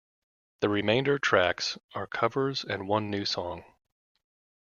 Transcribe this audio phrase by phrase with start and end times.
[0.61, 3.63] The remainder tracks are covers and one new song.